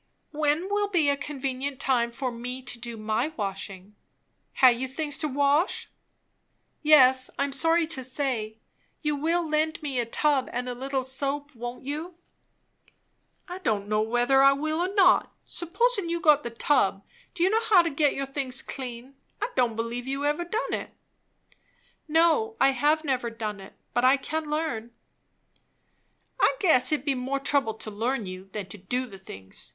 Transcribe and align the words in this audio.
"When 0.31 0.67
will 0.67 0.87
be 0.87 1.09
a 1.11 1.15
convenient 1.15 1.79
time 1.79 2.09
for 2.11 2.31
me 2.31 2.63
to 2.63 2.79
do 2.79 2.97
my 2.97 3.27
washing?" 3.37 3.95
"Ha' 4.55 4.69
you 4.69 4.87
things 4.87 5.15
to 5.19 5.27
wash?" 5.27 5.91
"Yes, 6.81 7.29
I 7.37 7.43
am 7.43 7.53
sorry 7.53 7.85
to 7.85 8.03
say. 8.03 8.57
You 9.03 9.15
will 9.15 9.47
lend 9.47 9.79
me 9.83 9.99
a 9.99 10.07
tub, 10.07 10.49
and 10.51 10.67
a 10.67 10.73
little 10.73 11.03
soap, 11.03 11.53
won't 11.53 11.83
you?" 11.83 12.15
"I 13.47 13.59
don' 13.59 13.87
know 13.87 14.01
whether 14.01 14.41
I 14.41 14.53
will 14.53 14.79
or 14.79 14.91
not. 14.91 15.31
Suppos'n 15.45 16.09
you've 16.09 16.23
got 16.23 16.41
the 16.41 16.49
tub, 16.49 17.03
do 17.35 17.43
you 17.43 17.51
know 17.51 17.63
how 17.69 17.83
to 17.83 17.91
get 17.91 18.15
your 18.15 18.25
things 18.25 18.63
clean? 18.63 19.13
I 19.39 19.49
don' 19.55 19.75
believe 19.75 20.07
you 20.07 20.23
never 20.23 20.45
done 20.45 20.73
it." 20.73 20.95
"No, 22.07 22.55
I 22.59 22.71
have 22.71 23.03
never 23.03 23.29
done 23.29 23.59
it. 23.59 23.73
But 23.93 24.03
I 24.03 24.17
can 24.17 24.45
learn." 24.49 24.95
"I 26.39 26.55
guess 26.59 26.91
it'd 26.91 27.05
be 27.05 27.13
more 27.13 27.39
trouble 27.39 27.75
to 27.75 27.91
learn 27.91 28.25
you, 28.25 28.49
than 28.51 28.65
to 28.69 28.79
do 28.79 29.05
the 29.05 29.19
things. 29.19 29.69